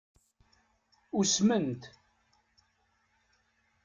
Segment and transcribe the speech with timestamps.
[1.19, 1.83] Usment.